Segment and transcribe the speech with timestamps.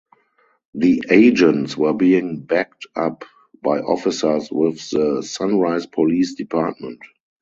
[0.73, 3.23] The agents were being backed up
[3.61, 7.01] by officers with the Sunrise Police Department.